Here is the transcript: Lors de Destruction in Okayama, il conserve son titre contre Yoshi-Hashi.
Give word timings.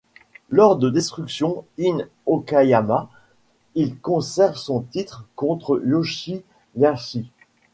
Lors 0.49 0.77
de 0.77 0.89
Destruction 0.89 1.63
in 1.79 2.07
Okayama, 2.25 3.07
il 3.75 3.99
conserve 3.99 4.55
son 4.55 4.81
titre 4.81 5.27
contre 5.35 5.79
Yoshi-Hashi. 5.85 7.29